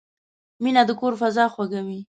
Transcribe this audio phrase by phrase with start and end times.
[0.63, 1.99] مینه د کور فضا خوږوي.